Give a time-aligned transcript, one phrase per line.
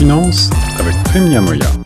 [0.00, 0.48] Finance
[0.78, 1.79] avec Prime Niamoya.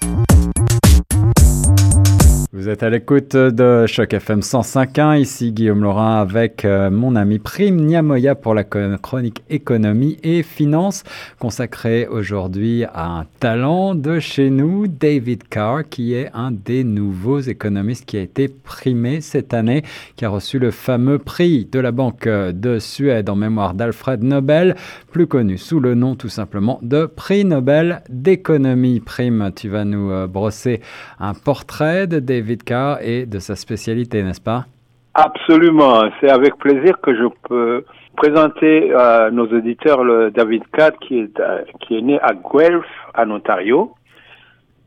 [2.64, 7.38] Vous êtes à l'écoute de Choc FM 105.1, ici Guillaume Laurin avec euh, mon ami
[7.38, 11.04] Prime Niamoya pour la chronique économie et finance
[11.38, 17.40] consacrée aujourd'hui à un talent de chez nous, David Carr, qui est un des nouveaux
[17.40, 19.82] économistes qui a été primé cette année,
[20.16, 24.74] qui a reçu le fameux prix de la Banque de Suède en mémoire d'Alfred Nobel,
[25.12, 29.00] plus connu sous le nom tout simplement de prix Nobel d'économie.
[29.00, 30.80] Prime, tu vas nous euh, brosser
[31.20, 32.54] un portrait de David
[33.02, 34.66] Et de sa spécialité, n'est-ce pas?
[35.14, 36.02] Absolument.
[36.20, 37.84] C'est avec plaisir que je peux
[38.16, 42.84] présenter à nos auditeurs le David Carr qui est, euh, qui est né à Guelph,
[43.16, 43.94] en Ontario,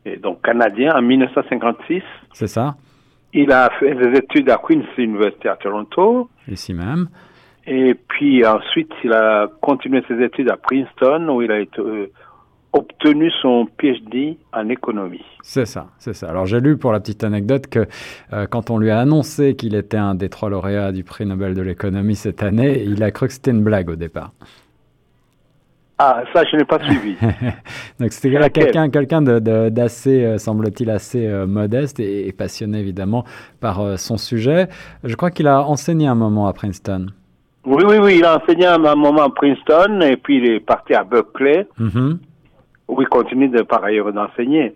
[0.04, 2.02] et donc canadien, en 1956.
[2.32, 2.76] C'est ça.
[3.32, 6.30] Il a fait des études à Queen's University à Toronto.
[6.46, 7.08] Ici même.
[7.66, 12.10] Et puis ensuite, il a continué ses études à Princeton, où il a été euh,
[12.72, 15.24] obtenu son PhD en économie.
[15.42, 16.28] C'est ça, c'est ça.
[16.28, 17.86] Alors j'ai lu pour la petite anecdote que
[18.32, 21.54] euh, quand on lui a annoncé qu'il était un des trois lauréats du prix Nobel
[21.54, 24.32] de l'économie cette année, il a cru que c'était une blague au départ.
[26.00, 27.16] Ah, ça, je n'ai pas suivi.
[27.98, 33.24] Donc, c'était quelqu'un quelqu'un d'assez, euh, semble-t-il, assez euh, modeste et, passionné, évidemment,
[33.60, 34.68] par son sujet.
[35.02, 37.06] Je crois qu'il a enseigné un moment à Princeton.
[37.66, 40.94] Oui, oui, oui, il a enseigné un moment à Princeton et puis il est parti
[40.94, 41.66] à Berkeley.
[41.80, 42.37] Mm-hmm où
[42.88, 44.74] il continue de, par ailleurs d'enseigner.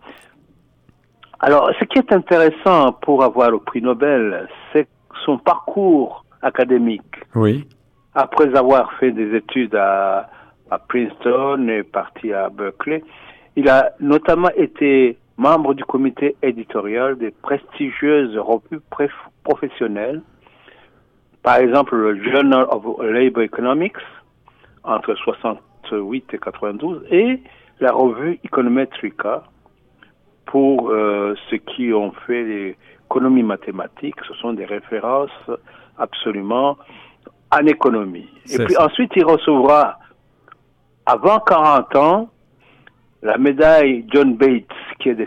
[1.40, 4.86] Alors, ce qui est intéressant pour avoir le prix Nobel, c'est
[5.24, 7.16] son parcours académique.
[7.34, 7.66] Oui.
[8.14, 10.28] Après avoir fait des études à,
[10.70, 13.02] à Princeton et parti à Berkeley,
[13.56, 18.80] il a notamment été membre du comité éditorial des prestigieuses revues
[19.44, 20.22] professionnelles,
[21.42, 23.96] par exemple le Journal of Labor Economics
[24.84, 27.40] entre 68 et 92 et
[27.82, 29.42] la revue Econometrica
[30.46, 34.14] pour euh, ceux qui ont fait l'économie mathématique.
[34.26, 35.30] Ce sont des références
[35.98, 36.78] absolument
[37.50, 38.28] en économie.
[38.50, 39.98] Et puis ensuite, il recevra,
[41.06, 42.30] avant 40 ans,
[43.20, 45.18] la médaille John Bates qui est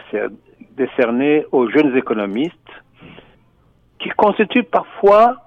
[0.78, 2.53] décernée aux jeunes économistes,
[4.00, 5.38] qui constitue parfois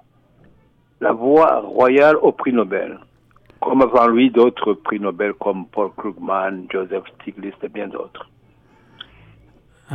[1.01, 2.99] la voie royale au prix Nobel
[3.61, 8.29] comme avant lui d'autres prix Nobel comme Paul Krugman, Joseph Stiglitz et bien d'autres.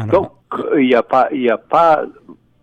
[0.08, 0.32] Donc,
[0.76, 2.04] il n'y a pas, il a pas,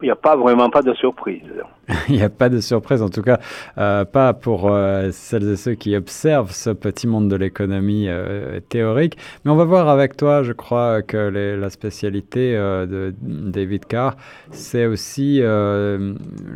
[0.03, 1.45] il n'y a pas vraiment pas de surprise.
[2.09, 3.39] il n'y a pas de surprise, en tout cas,
[3.79, 8.61] euh, pas pour euh, celles et ceux qui observent ce petit monde de l'économie euh,
[8.69, 9.17] théorique.
[9.45, 14.17] Mais on va voir avec toi, je crois que la spécialité de David Carr,
[14.51, 15.41] c'est aussi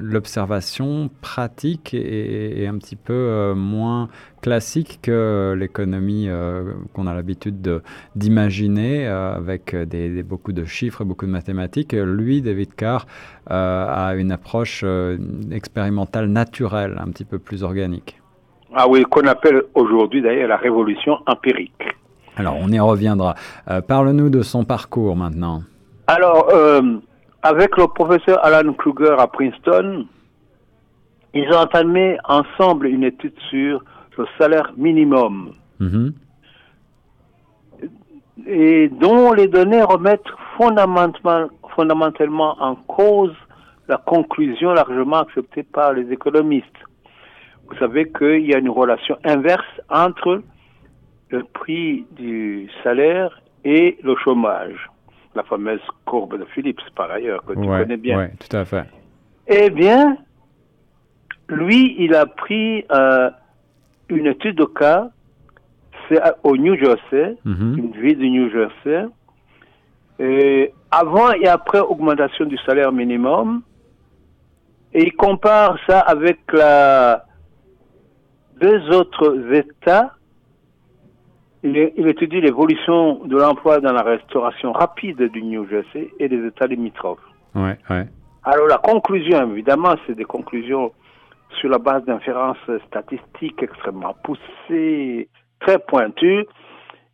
[0.00, 4.08] l'observation pratique et, un petit peu moins
[4.44, 6.28] classique que l'économie
[6.92, 7.80] qu'on a l'habitude
[8.14, 11.94] d'imaginer avec des, beaucoup de chiffres et beaucoup de mathématiques.
[11.94, 13.06] Lui, David Carr,
[13.48, 14.84] a une approche
[15.50, 18.20] expérimentale naturelle, un petit peu plus organique.
[18.76, 21.94] Ah oui, qu'on appelle aujourd'hui d'ailleurs la révolution empirique.
[22.36, 23.36] Alors, on y reviendra.
[23.70, 25.62] Euh, parle-nous de son parcours maintenant.
[26.08, 26.82] Alors, euh,
[27.42, 30.06] avec le professeur Alan Kruger à Princeton,
[31.34, 33.84] ils ont entamé ensemble une étude sur
[34.18, 35.52] le salaire minimum.
[35.80, 36.12] Mhm.
[38.46, 40.22] Et dont les données remettent
[40.56, 43.34] fondamentalement, fondamentalement en cause
[43.88, 46.66] la conclusion largement acceptée par les économistes.
[47.68, 50.42] Vous savez qu'il y a une relation inverse entre
[51.30, 54.90] le prix du salaire et le chômage.
[55.34, 58.18] La fameuse courbe de Phillips, par ailleurs, que tu connais bien.
[58.18, 58.84] Oui, tout à fait.
[59.48, 60.16] Eh bien,
[61.48, 63.30] lui, il a pris euh,
[64.08, 65.08] une étude de cas,
[66.08, 67.78] c'est au New Jersey, mhm.
[67.78, 69.06] une ville du New Jersey,
[70.18, 73.62] et avant et après augmentation du salaire minimum,
[74.92, 77.24] et il compare ça avec la,
[78.60, 80.14] deux autres États.
[81.62, 86.66] Il, étudie l'évolution de l'emploi dans la restauration rapide du New Jersey et des États
[86.66, 87.18] limitrophes.
[87.54, 88.06] Ouais, ouais.
[88.44, 90.92] Alors la conclusion, évidemment, c'est des conclusions
[91.60, 95.28] sur la base d'inférences statistiques extrêmement poussées,
[95.60, 96.46] très pointues.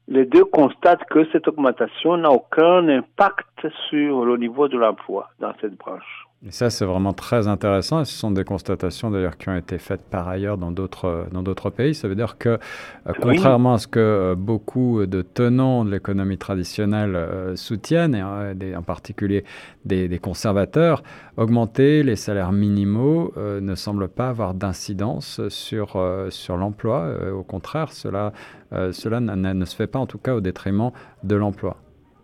[0.08, 5.52] Les deux constatent que cette augmentation n'a aucun impact sur le niveau de l'emploi dans
[5.60, 6.29] cette branche.
[6.46, 8.00] Et ça, c'est vraiment très intéressant.
[8.00, 11.42] Et ce sont des constatations d'ailleurs qui ont été faites par ailleurs dans d'autres dans
[11.42, 11.94] d'autres pays.
[11.94, 16.38] Ça veut dire que, euh, contrairement à ce que euh, beaucoup de tenants de l'économie
[16.38, 19.44] traditionnelle euh, soutiennent, et en particulier
[19.84, 21.02] des, des, conservateurs,
[21.36, 27.06] augmenter les salaires minimaux ne semble pas avoir d'incidence sur sur l'emploi.
[27.34, 28.32] au contraire, cela
[28.70, 30.90] cela ne se fait pas en tout cas au détriment
[31.22, 31.76] de l'emploi.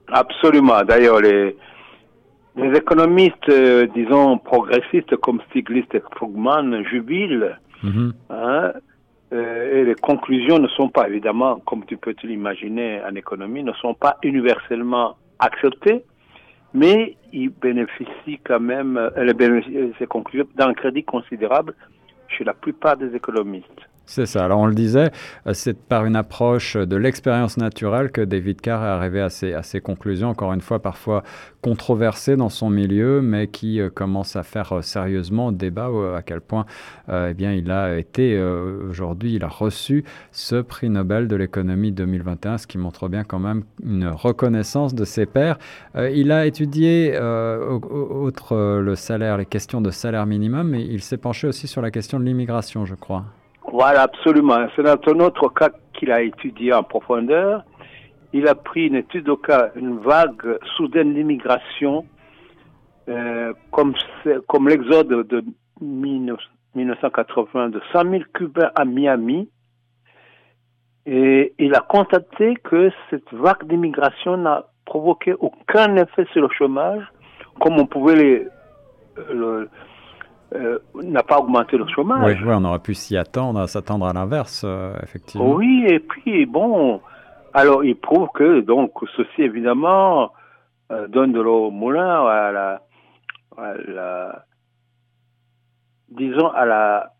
[0.08, 0.82] Absolument.
[0.84, 1.56] D'ailleurs, les
[2.56, 7.56] les économistes, euh, disons, progressistes comme Stiglitz et Krugman jubilent.
[7.82, 8.12] Mhm.
[8.30, 8.72] Hein,
[9.32, 13.62] euh, et les conclusions ne sont pas, évidemment, comme tu peux te l'imaginer en économie,
[13.62, 16.02] ne sont pas universellement acceptées,
[16.72, 21.74] mais ils bénéficient quand même, euh, ces conclusions, d'un crédit considérable
[22.28, 23.82] chez la plupart des économistes.
[24.08, 24.44] C'est ça.
[24.44, 25.10] Alors on le disait,
[25.48, 29.80] euh, c'est par une approche de l'expérience naturelle que David Carr est arrivé à ses,
[29.80, 31.24] conclusions, encore une fois parfois
[31.60, 36.40] controversées dans son milieu, mais qui euh, commence à faire euh, sérieusement débat à quel
[36.40, 36.66] point
[37.08, 38.40] eh bien, il a été,
[38.88, 43.38] aujourd'hui, il a reçu ce prix Nobel de l'économie 2021, ce qui montre bien quand
[43.38, 45.58] même une reconnaissance de ses pairs.
[45.94, 51.46] il a étudié, outre le salaire, les questions de salaire minimum, mais il s'est penché
[51.46, 53.24] aussi sur la question de l'immigration, je crois.
[53.72, 54.66] Voilà, absolument.
[54.74, 57.64] C'est dans un autre cas qu'il a étudié en profondeur.
[58.32, 62.04] Il a pris une étude au cas, une vague soudaine d'immigration,
[63.08, 63.94] euh, comme,
[64.46, 65.44] comme l'exode de
[65.80, 69.48] 1980 de 100 000 Cubains à Miami.
[71.06, 77.04] Et il a constaté que cette vague d'immigration n'a provoqué aucun effet sur le chômage,
[77.60, 78.46] comme on pouvait les,
[79.32, 79.68] le,
[80.54, 82.42] euh, n'a pas augmenté le chômage.
[82.42, 85.54] Oui, on aurait pu s'y attendre, s'attendre à l'inverse, euh, effectivement.
[85.54, 87.00] Oui, et puis bon,
[87.52, 90.32] alors il prouve que donc ceci évidemment
[90.92, 92.82] euh, donne de l'eau au moulin à la,
[93.56, 94.44] à la,
[96.10, 97.12] disons à la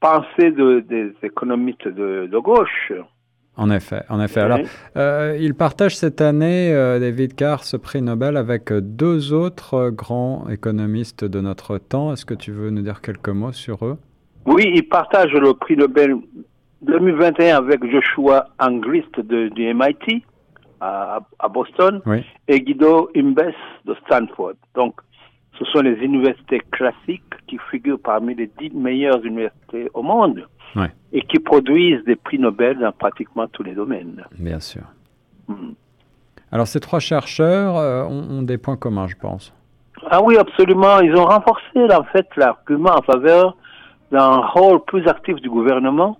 [0.00, 2.92] pensée de, des économistes de, de gauche.
[3.58, 4.40] En effet, en effet.
[4.40, 4.58] Alors,
[4.96, 9.88] euh, il partage cette année, euh, David Carr, ce prix Nobel avec euh, deux autres
[9.88, 12.12] grands économistes de notre temps.
[12.12, 13.96] Est-ce que tu veux nous dire quelques mots sur eux?
[14.44, 16.16] Oui, il partage le prix Nobel
[16.82, 20.22] 2021 avec Joshua Angrist de, du MIT
[20.80, 22.02] à, à Boston
[22.48, 23.52] et Guido Imbes
[23.86, 24.54] de Stanford.
[24.74, 25.00] Donc,
[25.58, 30.46] ce sont les universités classiques qui figurent parmi les dix meilleures universités au monde
[31.12, 34.24] et qui produisent des prix Nobel dans pratiquement tous les domaines.
[34.38, 34.82] Bien sûr.
[35.48, 35.72] Hmm.
[36.52, 39.52] Alors ces trois chercheurs euh, ont, des points communs, je pense.
[40.10, 41.00] Ah oui, absolument.
[41.00, 43.56] Ils ont renforcé en fait l'argument en faveur
[44.12, 46.18] d'un rôle plus actif du gouvernement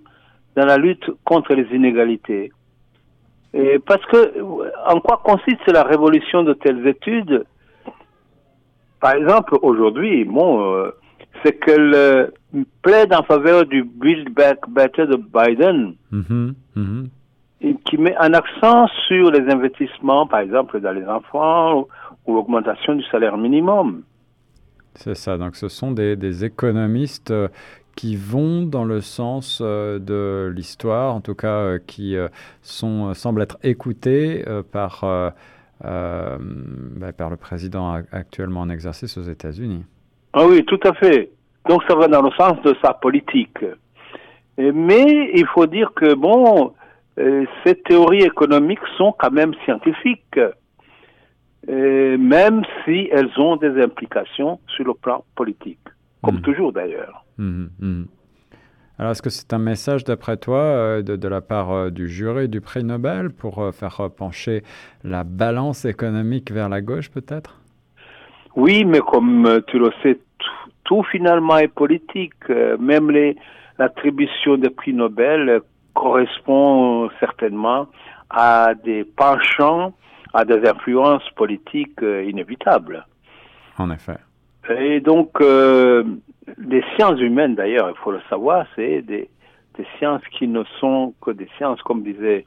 [0.56, 2.52] dans la lutte contre les inégalités.
[3.54, 4.42] Et parce que
[4.86, 7.44] en quoi consiste la révolution de telles études?
[9.00, 10.90] Par exemple, aujourd'hui, bon, euh,
[11.42, 12.26] c'est qu'elle euh,
[12.82, 17.76] plaide en faveur du Build Back Better de Biden, mm-hmm, mm-hmm.
[17.84, 21.86] qui met un accent sur les investissements, par exemple, dans les enfants
[22.26, 24.02] ou, l'augmentation du salaire minimum.
[24.94, 27.48] C'est ça, donc ce sont des, économistes euh,
[27.94, 32.16] qui vont dans le sens euh, de l'histoire, en tout cas qui
[32.62, 35.04] sont, semblent être écoutés par,
[35.82, 39.84] bah, par le président actuellement en exercice aux États-Unis.
[40.38, 41.30] Ah oui, tout à fait.
[41.66, 43.58] Donc ça va dans le sens de sa politique.
[44.58, 46.72] Mais il faut dire que, bon,
[47.18, 50.38] euh, ces théories économiques sont quand même scientifiques,
[51.68, 55.80] euh, même si elles ont des implications sur le plan politique,
[56.22, 56.42] comme mmh.
[56.42, 57.24] toujours d'ailleurs.
[57.38, 58.04] Mmh, mmh.
[58.98, 62.48] Alors, est-ce que c'est un message, d'après toi, euh, de, de, la part du jury
[62.48, 64.62] du prix Nobel pour faire pencher
[65.02, 67.60] la balance économique vers la gauche, peut-être?
[68.54, 70.18] Oui, mais comme tu le sais
[70.86, 72.32] tout finalement est politique.
[72.48, 73.10] Euh, même
[73.78, 75.60] l'attribution des prix Nobel
[75.94, 77.88] correspond certainement
[78.30, 79.92] à des penchants,
[80.32, 83.04] à des influences politiques euh, inévitables.
[83.78, 84.18] En effet.
[84.70, 86.04] Et donc, euh,
[86.58, 89.28] les sciences humaines, d'ailleurs, il faut le savoir, c'est des,
[89.76, 92.44] des, sciences qui ne sont que des sciences, comme disait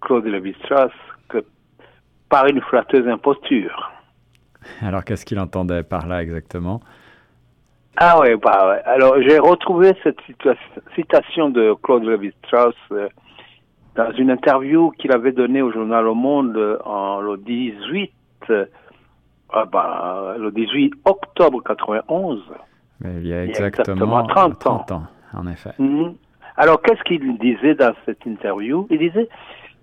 [0.00, 0.92] Claude Lévi-Strauss,
[1.28, 1.44] que
[2.28, 3.92] par une flatteuse imposture.
[4.82, 6.80] Alors, qu'est-ce qu'il entendait par là exactement?
[7.96, 8.82] Ah ouais, bah ouais.
[8.84, 10.18] Alors j'ai retrouvé cette
[10.94, 13.08] citation de Claude Lévi-Strauss euh,
[13.94, 18.12] dans une interview qu'il avait donnée au journal Le Monde en le 18
[18.50, 18.66] euh,
[19.52, 22.42] ah bah, le 18 octobre 91.
[23.00, 25.04] Mais il y a exactement, 30, ans.
[25.34, 25.72] en effet.
[25.78, 26.14] Mhm.
[26.56, 28.86] Alors qu'est-ce qu'il disait dans cette interview?
[28.90, 29.28] Il disait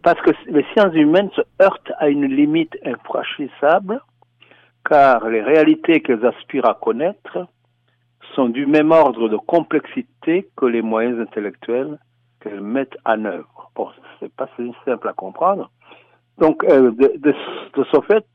[0.01, 4.01] parce que les sciences humaines se heurtent à une limite infranchissable
[4.87, 7.47] car les réalités qu'elles aspirent à connaître
[8.35, 11.99] sont du même ordre de complexité que les moyens intellectuels
[12.41, 13.71] qu'elles mettent en œuvre.
[13.75, 15.69] Bon, c'est pas si simple à comprendre.
[16.37, 17.35] Donc, euh, de,
[17.91, 18.25] ce fait,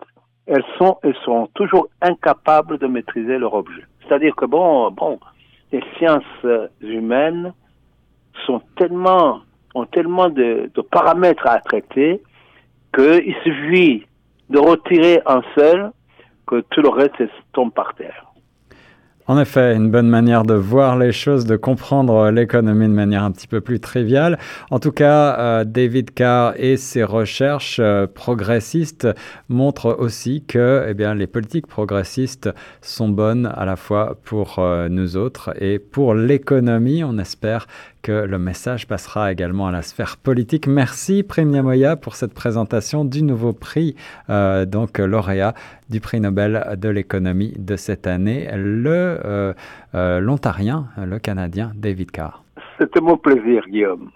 [0.47, 3.83] elles sont, elles sont toujours incapables de maîtriser leur objet.
[4.03, 5.19] C'est-à-dire que bon, bon,
[5.73, 6.25] les sciences
[6.81, 7.53] humaines
[8.47, 9.41] sont tellement,
[9.75, 12.23] ont tellement de, de paramètres à traiter
[12.95, 14.07] qu'il suffit
[14.49, 15.93] de retirer un seul
[16.47, 18.28] que tout le reste tombe par terre.
[19.31, 23.31] En effet, une bonne manière de voir les choses, de comprendre l'économie de manière un
[23.31, 24.39] petit peu plus triviale.
[24.71, 29.07] En tout cas, euh, David Carr et ses recherches euh, progressistes
[29.51, 32.49] montrent aussi que eh bien, les politiques progressistes
[32.81, 37.05] sont bonnes à la fois pour euh, nous autres et pour l'économie.
[37.05, 37.67] On espère
[38.03, 40.67] que le message passera également à la sphère politique.
[40.67, 43.97] Merci Prime Niamoya pour cette présentation du nouveau prix,
[44.31, 45.55] euh, donc lauréat
[45.91, 49.53] du prix Nobel de l'économie de cette année, le euh,
[49.95, 52.45] euh, l'Ontarien, le Canadien David Carr.
[52.79, 54.11] C'était mon plaisir, Guillaume.